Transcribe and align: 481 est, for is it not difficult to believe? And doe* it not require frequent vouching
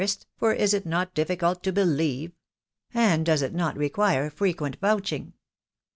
481 0.01 0.09
est, 0.17 0.25
for 0.39 0.51
is 0.51 0.73
it 0.73 0.83
not 0.83 1.13
difficult 1.13 1.61
to 1.61 1.71
believe? 1.71 2.31
And 2.91 3.23
doe* 3.23 3.33
it 3.35 3.53
not 3.53 3.77
require 3.77 4.31
frequent 4.31 4.77
vouching 4.81 5.33